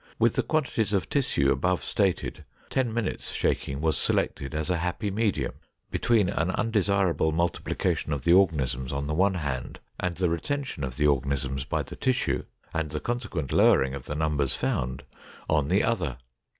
With 0.17 0.33
the 0.33 0.41
quantities 0.41 0.93
of 0.93 1.09
tissue 1.11 1.51
above 1.51 1.83
stated, 1.83 2.43
ten 2.71 2.91
minutes' 2.91 3.33
shaking 3.33 3.81
was 3.81 3.95
selected 3.99 4.55
as 4.55 4.71
a 4.71 4.77
happy 4.79 5.11
medium 5.11 5.51
between 5.91 6.27
an 6.27 6.49
undesirable 6.49 7.31
multiplication 7.31 8.11
of 8.11 8.23
the 8.23 8.33
organisms 8.33 8.91
on 8.91 9.05
the 9.05 9.13
one 9.13 9.35
hand 9.35 9.79
and 9.99 10.15
the 10.15 10.27
retention 10.31 10.83
of 10.83 10.97
the 10.97 11.05
organisms 11.05 11.65
by 11.65 11.83
the 11.83 11.95
tissue 11.95 12.45
and 12.73 12.89
the 12.89 12.99
consequent 12.99 13.51
lowering 13.53 13.93
of 13.93 14.05
the 14.05 14.15
numbers 14.15 14.55
found, 14.55 15.03
on 15.47 15.67
the 15.67 15.83
other." 15.83 16.17